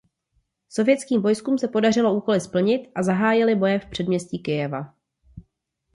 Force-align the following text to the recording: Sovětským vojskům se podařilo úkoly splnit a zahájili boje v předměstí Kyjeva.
Sovětským 0.69 1.21
vojskům 1.21 1.57
se 1.57 1.67
podařilo 1.67 2.13
úkoly 2.15 2.41
splnit 2.41 2.91
a 2.95 3.03
zahájili 3.03 3.55
boje 3.55 3.79
v 3.79 3.85
předměstí 3.85 4.39
Kyjeva. 4.39 4.93